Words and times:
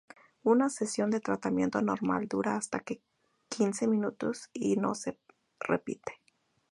Una 0.41 0.69
sesión 0.71 1.11
de 1.11 1.19
tratamiento 1.19 1.79
normal 1.83 2.27
dura 2.27 2.55
hasta 2.55 2.81
quince 3.51 3.85
minutos, 3.87 4.49
y 4.51 4.75
no 4.77 4.95
se 4.95 5.19
repite. 5.59 6.19